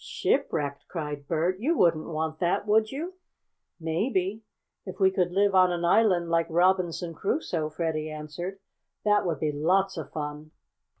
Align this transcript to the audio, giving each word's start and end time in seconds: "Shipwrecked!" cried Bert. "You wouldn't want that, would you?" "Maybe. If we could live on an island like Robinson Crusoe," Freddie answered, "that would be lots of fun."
"Shipwrecked!" 0.03 0.87
cried 0.87 1.27
Bert. 1.27 1.59
"You 1.59 1.77
wouldn't 1.77 2.07
want 2.07 2.39
that, 2.39 2.65
would 2.65 2.91
you?" 2.91 3.13
"Maybe. 3.79 4.41
If 4.83 4.99
we 4.99 5.11
could 5.11 5.31
live 5.31 5.53
on 5.53 5.71
an 5.71 5.85
island 5.85 6.27
like 6.27 6.47
Robinson 6.49 7.13
Crusoe," 7.13 7.69
Freddie 7.69 8.09
answered, 8.09 8.57
"that 9.05 9.27
would 9.27 9.39
be 9.39 9.51
lots 9.51 9.97
of 9.97 10.11
fun." 10.11 10.49